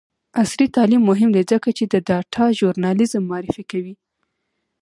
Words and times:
عصري 0.41 0.67
تعلیم 0.75 1.01
مهم 1.09 1.29
دی 1.35 1.43
ځکه 1.51 1.69
چې 1.77 1.83
د 1.87 1.95
ډاټا 2.07 2.45
ژورنالیزم 2.57 3.23
معرفي 3.31 3.63
کوي. 3.71 3.93